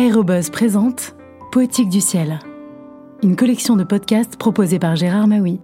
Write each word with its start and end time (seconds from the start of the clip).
Aérobuzz 0.00 0.48
présente 0.48 1.14
Poétique 1.52 1.90
du 1.90 2.00
ciel, 2.00 2.38
une 3.22 3.36
collection 3.36 3.76
de 3.76 3.84
podcasts 3.84 4.36
proposée 4.36 4.78
par 4.78 4.96
Gérard 4.96 5.28
Maui. 5.28 5.60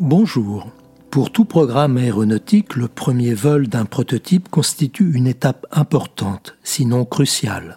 Bonjour. 0.00 0.70
Pour 1.10 1.30
tout 1.30 1.44
programme 1.44 1.98
aéronautique, 1.98 2.76
le 2.76 2.88
premier 2.88 3.34
vol 3.34 3.68
d'un 3.68 3.84
prototype 3.84 4.48
constitue 4.48 5.12
une 5.14 5.26
étape 5.26 5.66
importante, 5.70 6.56
sinon 6.62 7.04
cruciale. 7.04 7.76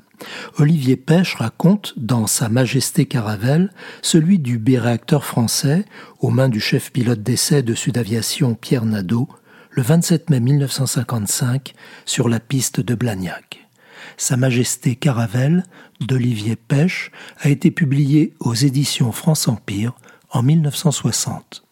Olivier 0.57 0.95
Pêche 0.95 1.35
raconte 1.35 1.93
dans 1.97 2.27
Sa 2.27 2.47
Majesté 2.47 3.05
Caravelle 3.05 3.69
celui 4.01 4.39
du 4.39 4.59
B-réacteur 4.59 5.25
français 5.25 5.83
aux 6.21 6.29
mains 6.29 6.47
du 6.47 6.61
chef 6.61 6.89
pilote 6.89 7.21
d'essai 7.21 7.63
de 7.63 7.73
Sud-Aviation 7.73 8.55
Pierre 8.55 8.85
Nadeau 8.85 9.27
le 9.75 9.81
27 9.81 10.29
mai 10.29 10.39
1955 10.39 11.73
sur 12.05 12.29
la 12.29 12.39
piste 12.39 12.79
de 12.79 12.95
Blagnac. 12.95 13.67
Sa 14.15 14.37
Majesté 14.37 14.95
Caravelle 14.95 15.65
d'Olivier 15.99 16.55
Pêche 16.55 17.11
a 17.41 17.49
été 17.49 17.71
publié 17.71 18.33
aux 18.39 18.53
éditions 18.53 19.11
France 19.11 19.49
Empire 19.49 19.93
en 20.29 20.43
1960. 20.43 21.65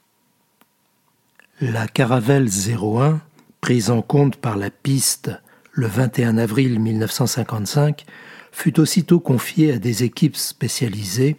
La 1.61 1.87
Caravelle 1.87 2.49
01, 2.49 3.21
prise 3.61 3.89
en 3.89 4.01
compte 4.01 4.35
par 4.35 4.57
la 4.57 4.69
piste 4.69 5.31
le 5.71 5.87
21 5.87 6.37
avril 6.37 6.81
1955, 6.81 8.03
fut 8.51 8.81
aussitôt 8.81 9.21
confiée 9.21 9.71
à 9.71 9.79
des 9.79 10.03
équipes 10.03 10.35
spécialisées, 10.35 11.37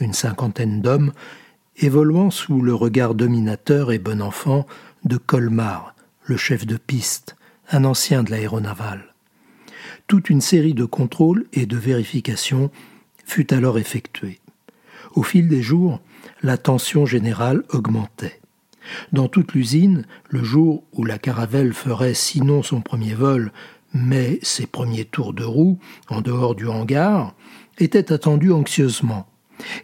une 0.00 0.14
cinquantaine 0.14 0.80
d'hommes, 0.80 1.12
évoluant 1.76 2.30
sous 2.30 2.62
le 2.62 2.74
regard 2.74 3.14
dominateur 3.14 3.92
et 3.92 3.98
bon 3.98 4.22
enfant 4.22 4.66
de 5.04 5.18
Colmar, 5.18 5.95
le 6.26 6.36
chef 6.36 6.66
de 6.66 6.76
piste, 6.76 7.36
un 7.70 7.84
ancien 7.84 8.24
de 8.24 8.32
l'aéronaval. 8.32 9.14
Toute 10.08 10.28
une 10.28 10.40
série 10.40 10.74
de 10.74 10.84
contrôles 10.84 11.46
et 11.52 11.66
de 11.66 11.76
vérifications 11.76 12.70
fut 13.24 13.54
alors 13.54 13.78
effectuée. 13.78 14.40
Au 15.14 15.22
fil 15.22 15.48
des 15.48 15.62
jours, 15.62 16.00
la 16.42 16.58
tension 16.58 17.06
générale 17.06 17.62
augmentait. 17.70 18.40
Dans 19.12 19.28
toute 19.28 19.52
l'usine, 19.52 20.04
le 20.28 20.42
jour 20.42 20.84
où 20.92 21.04
la 21.04 21.18
caravelle 21.18 21.72
ferait 21.72 22.14
sinon 22.14 22.62
son 22.62 22.80
premier 22.80 23.14
vol, 23.14 23.52
mais 23.94 24.38
ses 24.42 24.66
premiers 24.66 25.04
tours 25.04 25.32
de 25.32 25.44
roue 25.44 25.78
en 26.08 26.20
dehors 26.20 26.54
du 26.54 26.66
hangar, 26.66 27.34
était 27.78 28.12
attendu 28.12 28.52
anxieusement, 28.52 29.28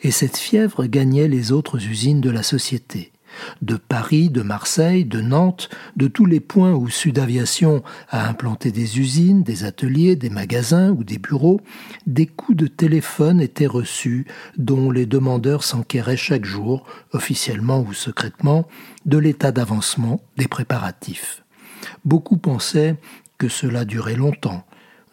et 0.02 0.10
cette 0.10 0.36
fièvre 0.36 0.86
gagnait 0.86 1.28
les 1.28 1.52
autres 1.52 1.84
usines 1.86 2.20
de 2.20 2.30
la 2.30 2.42
société 2.42 3.11
de 3.60 3.76
Paris, 3.76 4.30
de 4.30 4.42
Marseille, 4.42 5.04
de 5.04 5.20
Nantes, 5.20 5.68
de 5.96 6.08
tous 6.08 6.26
les 6.26 6.40
points 6.40 6.72
où 6.72 6.88
Sud 6.88 7.18
Aviation 7.18 7.82
a 8.08 8.28
implanté 8.28 8.72
des 8.72 8.98
usines, 8.98 9.42
des 9.42 9.64
ateliers, 9.64 10.16
des 10.16 10.30
magasins 10.30 10.90
ou 10.90 11.04
des 11.04 11.18
bureaux, 11.18 11.60
des 12.06 12.26
coups 12.26 12.56
de 12.56 12.66
téléphone 12.66 13.40
étaient 13.40 13.66
reçus 13.66 14.26
dont 14.56 14.90
les 14.90 15.06
demandeurs 15.06 15.64
s'enquéraient 15.64 16.16
chaque 16.16 16.44
jour, 16.44 16.84
officiellement 17.12 17.80
ou 17.80 17.92
secrètement, 17.92 18.66
de 19.06 19.18
l'état 19.18 19.52
d'avancement 19.52 20.20
des 20.36 20.48
préparatifs. 20.48 21.42
Beaucoup 22.04 22.36
pensaient 22.36 22.96
que 23.38 23.48
cela 23.48 23.84
durait 23.84 24.16
longtemps. 24.16 24.64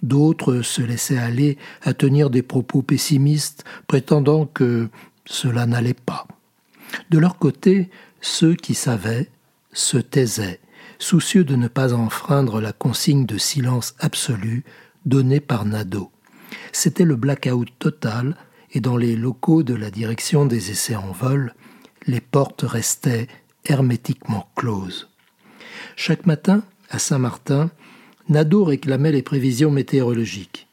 D'autres 0.02 0.62
se 0.62 0.82
laissaient 0.82 1.18
aller 1.18 1.58
à 1.82 1.94
tenir 1.94 2.30
des 2.30 2.42
propos 2.42 2.82
pessimistes, 2.82 3.66
prétendant 3.88 4.46
que 4.46 4.90
cela 5.26 5.66
n'allait 5.66 5.94
pas. 5.94 6.28
De 7.10 7.20
leur 7.20 7.38
côté, 7.38 7.90
ceux 8.22 8.56
qui 8.56 8.74
savaient 8.74 9.30
se 9.72 9.98
taisaient, 9.98 10.60
soucieux 10.98 11.44
de 11.44 11.56
ne 11.56 11.68
pas 11.68 11.94
enfreindre 11.94 12.60
la 12.60 12.74
consigne 12.74 13.26
de 13.26 13.38
silence 13.38 13.96
absolu 14.00 14.64
donnée 15.06 15.40
par 15.40 15.66
Nadeau. 15.66 16.12
C'était 16.72 17.06
le 17.06 17.16
blackout 17.16 17.70
total, 17.80 18.36
et 18.72 18.82
dans 18.82 18.98
les 18.98 19.16
locaux 19.16 19.64
de 19.64 19.74
la 19.74 19.90
direction 19.90 20.46
des 20.46 20.72
essais 20.72 20.96
en 20.96 21.12
vol, 21.12 21.54
les 22.06 22.22
portes 22.22 22.64
restaient 22.64 23.28
hermétiquement 23.66 24.50
closes. 24.56 25.10
Chaque 25.96 26.26
matin, 26.26 26.64
à 26.90 27.00
Saint-Martin, 27.00 27.72
Nadeau 28.30 28.64
réclamait 28.64 29.12
les 29.12 29.24
prévisions 29.24 29.72
météorologiques, 29.72 30.68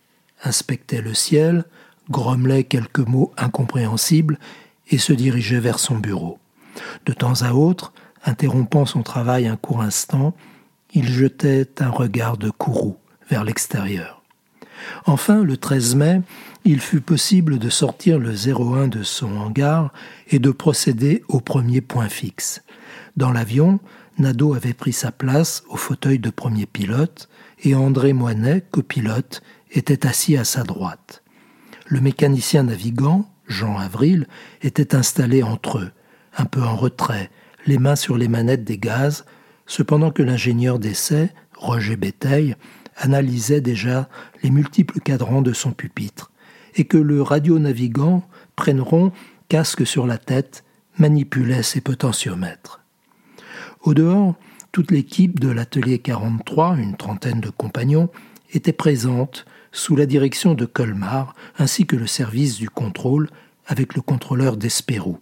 inspectait 0.45 1.01
le 1.01 1.15
ciel, 1.15 1.65
grommelait 2.11 2.65
quelques 2.65 3.01
mots 3.01 3.33
incompréhensibles 3.37 4.39
et 4.89 4.99
se 4.99 5.13
dirigeait 5.13 5.61
vers 5.61 5.79
son 5.79 5.97
bureau. 5.97 6.39
De 7.05 7.13
temps 7.13 7.43
à 7.43 7.53
autre, 7.53 7.93
interrompant 8.25 8.87
son 8.87 9.03
travail 9.03 9.47
un 9.47 9.57
court 9.57 9.83
instant, 9.83 10.35
il 10.93 11.09
jetait 11.09 11.69
un 11.81 11.91
regard 11.91 12.37
de 12.37 12.51
courroux 12.51 12.97
vers 13.29 13.45
l'extérieur. 13.45 14.23
Enfin, 15.05 15.43
le 15.43 15.57
13 15.57 15.95
mai, 15.95 16.23
il 16.65 16.81
fut 16.81 17.01
possible 17.01 17.59
de 17.59 17.69
sortir 17.71 18.19
le 18.19 18.31
01 18.31 18.89
de 18.89 19.03
son 19.03 19.37
hangar 19.37 19.93
et 20.29 20.39
de 20.39 20.51
procéder 20.51 21.23
au 21.29 21.41
premier 21.41 21.81
point 21.81 22.09
fixe. 22.09 22.63
Dans 23.17 23.33
l'avion, 23.33 23.81
Nadeau 24.19 24.55
avait 24.55 24.75
pris 24.75 24.93
sa 24.93 25.13
place 25.13 25.63
au 25.69 25.77
fauteuil 25.77 26.19
de 26.19 26.31
premier 26.31 26.67
pilote 26.67 27.29
et 27.63 27.75
André 27.75 28.13
Moinet, 28.13 28.63
copilote, 28.71 29.43
était 29.71 30.07
assis 30.07 30.37
à 30.37 30.45
sa 30.45 30.63
droite. 30.63 31.23
Le 31.87 32.01
mécanicien 32.01 32.65
navigant, 32.65 33.31
Jean 33.47 33.79
Avril, 33.79 34.27
était 34.63 34.95
installé 34.95 35.43
entre 35.43 35.79
eux, 35.79 35.93
un 36.37 36.45
peu 36.45 36.63
en 36.63 36.77
retrait, 36.77 37.31
les 37.67 37.79
mains 37.79 37.97
sur 37.97 38.17
les 38.17 38.29
manettes 38.29 38.65
des 38.65 38.79
gaz, 38.79 39.25
cependant 39.67 40.11
que 40.11 40.23
l'ingénieur 40.23 40.79
d'essai, 40.79 41.31
Roger 41.57 41.97
Béteil, 41.97 42.57
analysait 42.97 43.61
déjà 43.61 44.09
les 44.43 44.51
multiples 44.51 45.01
cadrans 45.01 45.43
de 45.43 45.53
son 45.53 45.73
pupitre, 45.73 46.31
et 46.75 46.85
que 46.85 46.99
le 46.99 47.23
radio-navigant, 47.23 48.23
rond, 48.59 49.13
casque 49.49 49.87
sur 49.87 50.07
la 50.07 50.19
tête, 50.19 50.65
manipulait 50.99 51.63
ses 51.63 51.81
potentiomètres. 51.81 52.81
Au 53.83 53.95
dehors, 53.95 54.35
toute 54.73 54.91
l'équipe 54.91 55.41
de 55.41 55.49
l'atelier 55.49 55.99
43, 55.99 56.77
une 56.77 56.97
trentaine 56.97 57.41
de 57.41 57.51
compagnons, 57.51 58.11
était 58.53 58.73
présente 58.73 59.47
sous 59.73 59.97
la 59.97 60.07
direction 60.07 60.55
de 60.55 60.65
Colmar, 60.65 61.35
ainsi 61.59 61.87
que 61.87 61.97
le 61.97 62.07
service 62.07 62.57
du 62.57 62.71
contrôle 62.71 63.29
avec 63.67 63.95
le 63.95 64.03
contrôleur 64.03 64.57
d'Espérou. 64.57 65.19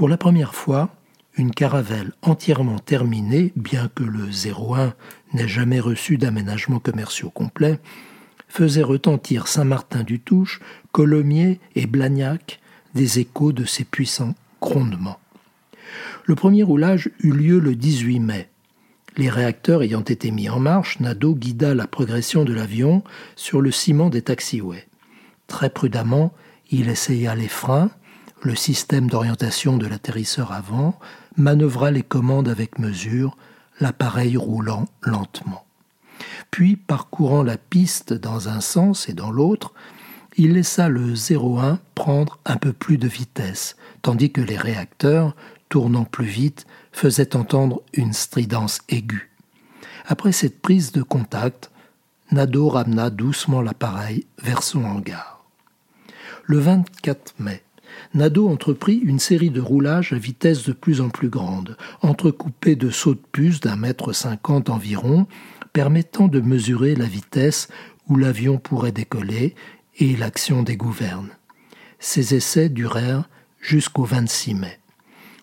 Pour 0.00 0.08
la 0.08 0.16
première 0.16 0.54
fois, 0.54 0.88
une 1.36 1.50
caravelle 1.50 2.12
entièrement 2.22 2.78
terminée, 2.78 3.52
bien 3.54 3.90
que 3.94 4.02
le 4.02 4.30
01 4.30 4.94
n'ait 5.34 5.46
jamais 5.46 5.78
reçu 5.78 6.16
d'aménagement 6.16 6.78
commerciaux 6.78 7.28
complet, 7.28 7.78
faisait 8.48 8.82
retentir 8.82 9.46
Saint-Martin-du-Touche, 9.46 10.60
Colomiers 10.92 11.60
et 11.74 11.86
Blagnac 11.86 12.60
des 12.94 13.18
échos 13.18 13.52
de 13.52 13.66
ses 13.66 13.84
puissants 13.84 14.34
grondements. 14.62 15.20
Le 16.24 16.34
premier 16.34 16.62
roulage 16.62 17.10
eut 17.22 17.34
lieu 17.34 17.58
le 17.58 17.74
18 17.74 18.20
mai. 18.20 18.48
Les 19.18 19.28
réacteurs 19.28 19.82
ayant 19.82 20.00
été 20.00 20.30
mis 20.30 20.48
en 20.48 20.60
marche, 20.60 20.98
Nadeau 21.00 21.34
guida 21.34 21.74
la 21.74 21.86
progression 21.86 22.46
de 22.46 22.54
l'avion 22.54 23.04
sur 23.36 23.60
le 23.60 23.70
ciment 23.70 24.08
des 24.08 24.22
taxiways. 24.22 24.86
Très 25.46 25.68
prudemment, 25.68 26.32
il 26.70 26.88
essaya 26.88 27.34
les 27.34 27.48
freins, 27.48 27.90
le 28.42 28.54
système 28.54 29.08
d'orientation 29.08 29.76
de 29.76 29.86
l'atterrisseur 29.86 30.52
avant, 30.52 30.98
manœuvra 31.36 31.90
les 31.90 32.02
commandes 32.02 32.48
avec 32.48 32.78
mesure, 32.78 33.36
l'appareil 33.80 34.36
roulant 34.36 34.86
lentement. 35.02 35.64
Puis, 36.50 36.76
parcourant 36.76 37.42
la 37.42 37.56
piste 37.56 38.12
dans 38.12 38.48
un 38.48 38.60
sens 38.60 39.08
et 39.08 39.12
dans 39.12 39.30
l'autre, 39.30 39.72
il 40.36 40.52
laissa 40.52 40.88
le 40.88 41.14
01 41.14 41.78
prendre 41.94 42.38
un 42.44 42.56
peu 42.56 42.72
plus 42.72 42.98
de 42.98 43.08
vitesse, 43.08 43.76
tandis 44.02 44.32
que 44.32 44.40
les 44.40 44.56
réacteurs, 44.56 45.34
tournant 45.68 46.04
plus 46.04 46.26
vite, 46.26 46.66
faisaient 46.92 47.36
entendre 47.36 47.82
une 47.92 48.12
stridence 48.12 48.80
aiguë. 48.88 49.30
Après 50.06 50.32
cette 50.32 50.60
prise 50.60 50.92
de 50.92 51.02
contact, 51.02 51.70
Nadeau 52.32 52.68
ramena 52.68 53.10
doucement 53.10 53.60
l'appareil 53.60 54.24
vers 54.42 54.62
son 54.62 54.84
hangar. 54.84 55.44
Le 56.44 56.58
24 56.58 57.34
mai, 57.38 57.62
Nadeau 58.14 58.48
entreprit 58.48 58.96
une 58.96 59.18
série 59.18 59.50
de 59.50 59.60
roulages 59.60 60.12
à 60.12 60.18
vitesse 60.18 60.64
de 60.64 60.72
plus 60.72 61.00
en 61.00 61.08
plus 61.08 61.28
grande, 61.28 61.76
entrecoupés 62.02 62.76
de 62.76 62.90
sauts 62.90 63.14
de 63.14 63.22
puce 63.32 63.60
d'un 63.60 63.76
mètre 63.76 64.12
cinquante 64.12 64.70
environ, 64.70 65.26
permettant 65.72 66.28
de 66.28 66.40
mesurer 66.40 66.94
la 66.94 67.06
vitesse 67.06 67.68
où 68.08 68.16
l'avion 68.16 68.58
pourrait 68.58 68.92
décoller 68.92 69.54
et 69.98 70.16
l'action 70.16 70.62
des 70.62 70.76
gouvernes. 70.76 71.30
Ces 71.98 72.34
essais 72.34 72.68
durèrent 72.68 73.28
jusqu'au 73.60 74.04
26 74.04 74.54
mai. 74.54 74.78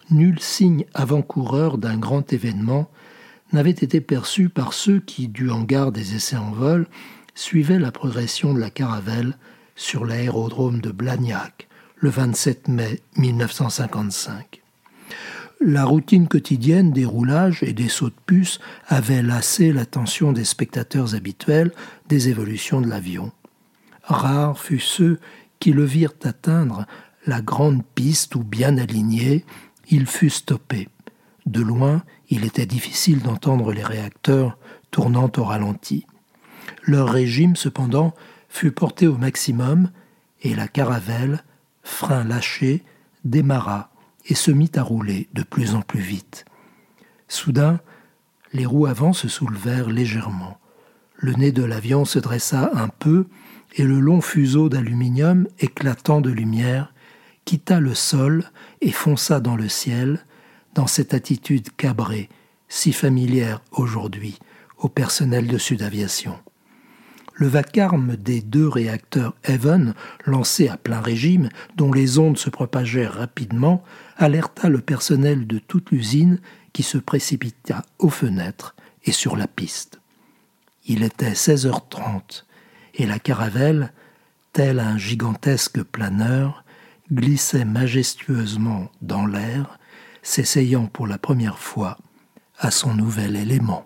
Nul 0.10 0.40
signe 0.40 0.86
avant-coureur 0.94 1.78
d'un 1.78 1.98
grand 1.98 2.32
événement 2.34 2.90
n'avait 3.54 3.72
été 3.72 4.02
perçu 4.02 4.50
par 4.50 4.74
ceux 4.74 5.00
qui, 5.00 5.28
du 5.28 5.50
hangar 5.50 5.92
des 5.92 6.16
essais 6.16 6.38
en 6.38 6.52
vol, 6.52 6.88
suivaient 7.36 7.80
la 7.80 7.92
progression 7.92 8.54
de 8.54 8.60
la 8.60 8.70
caravelle 8.70 9.38
sur 9.76 10.06
l'aérodrome 10.06 10.82
de 10.82 10.92
Blagnac, 10.92 11.68
le 12.00 12.10
27 12.10 12.68
mai 12.68 13.02
1955. 13.18 14.62
la 15.60 15.86
routine 15.86 16.28
quotidienne 16.28 16.92
des 16.92 17.06
roulages 17.06 17.64
et 17.64 17.74
des 17.74 17.90
sauts 17.90 18.10
de 18.10 18.16
puce 18.28 18.60
avait 18.88 19.24
lassé 19.24 19.74
l'attention 19.74 20.32
des 20.32 20.46
spectateurs 20.46 21.16
habituels 21.16 21.72
des 22.08 22.30
évolutions 22.30 22.80
de 22.80 22.88
l'avion. 22.88 23.32
Rares 24.04 24.60
furent 24.60 24.82
ceux 24.82 25.20
qui 25.60 25.72
le 25.72 25.84
virent 25.84 26.14
atteindre 26.24 26.86
la 27.26 27.42
grande 27.42 27.84
piste 27.96 28.36
où, 28.36 28.44
bien 28.44 28.78
aligné, 28.78 29.46
il 29.90 30.06
fut 30.06 30.30
stoppé. 30.30 30.90
De 31.48 31.62
loin, 31.62 32.04
il 32.30 32.46
était 32.46 32.68
difficile 32.68 33.24
d'entendre 33.24 33.74
les 33.74 33.84
réacteurs 33.84 34.60
tournant 34.92 35.32
au 35.38 35.44
ralenti. 35.44 36.06
Leur 36.84 37.10
régime, 37.10 37.56
cependant, 37.56 38.14
fut 38.48 38.72
porté 38.72 39.08
au 39.08 39.18
maximum 39.18 39.90
et 40.44 40.54
la 40.54 40.68
caravelle, 40.68 41.44
frein 41.88 42.24
lâché, 42.24 42.84
démarra 43.24 43.90
et 44.26 44.36
se 44.36 44.52
mit 44.52 44.72
à 44.76 44.84
rouler 44.84 45.30
de 45.34 45.44
plus 45.44 45.74
en 45.74 45.82
plus 45.82 46.02
vite. 46.02 46.46
Soudain, 47.28 47.80
les 48.54 48.66
roues 48.66 48.86
avant 48.86 49.14
se 49.14 49.28
soulevèrent 49.28 49.90
légèrement. 49.90 50.60
Le 51.16 51.34
nez 51.34 51.52
de 51.52 51.64
l'avion 51.64 52.06
se 52.06 52.20
dressa 52.20 52.70
un 52.74 52.90
peu 52.90 53.28
et 53.76 53.84
le 53.84 54.00
long 54.00 54.22
fuseau 54.22 54.70
d'aluminium 54.70 55.48
éclatant 55.60 56.22
de 56.22 56.30
lumière 56.30 56.94
quitta 57.46 57.80
le 57.80 57.96
sol 57.96 58.52
et 58.82 58.92
fonça 58.92 59.40
dans 59.40 59.56
le 59.56 59.70
ciel, 59.70 60.26
dans 60.74 60.88
cette 60.88 61.14
attitude 61.14 61.76
cabrée, 61.76 62.30
si 62.68 62.92
familière 62.92 63.62
aujourd'hui 63.72 64.38
au 64.78 64.90
personnel 64.90 65.48
de 65.48 65.58
Sud 65.58 65.82
Aviation. 65.82 66.38
Le 67.40 67.48
vacarme 67.48 68.16
des 68.16 68.42
deux 68.42 68.68
réacteurs 68.68 69.36
Even, 69.44 69.94
lancés 70.26 70.70
à 70.70 70.78
plein 70.78 71.02
régime, 71.02 71.50
dont 71.76 71.94
les 71.94 72.18
ondes 72.18 72.40
se 72.40 72.50
propagèrent 72.50 73.14
rapidement, 73.14 73.84
alerta 74.18 74.70
le 74.70 74.82
personnel 74.82 75.46
de 75.46 75.60
toute 75.60 75.92
l'usine 75.92 76.40
qui 76.74 76.82
se 76.82 76.98
précipita 76.98 77.84
aux 78.00 78.10
fenêtres 78.10 78.76
et 79.06 79.12
sur 79.12 79.38
la 79.38 79.48
piste. 79.48 80.02
Il 80.86 81.04
était 81.04 81.34
16h30 81.34 82.44
et 82.96 83.06
la 83.06 83.20
caravelle, 83.20 83.94
tel 84.52 84.80
un 84.80 84.98
gigantesque 84.98 85.84
planeur, 85.84 86.64
glissait 87.12 87.66
majestueusement 87.66 88.90
dans 89.04 89.28
l'air, 89.28 89.78
s'essayant 90.24 90.88
pour 90.88 91.06
la 91.06 91.20
première 91.20 91.60
fois 91.60 91.98
à 92.58 92.72
son 92.72 92.96
nouvel 92.96 93.36
élément. 93.36 93.86